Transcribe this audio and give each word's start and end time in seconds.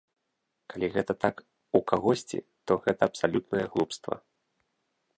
Калі 0.73 0.87
гэта 0.95 1.13
так 1.25 1.35
у 1.79 1.83
кагосьці, 1.93 2.39
то 2.69 2.81
гэта 2.87 3.01
абсалютнае 3.13 3.65
глупства. 3.75 4.15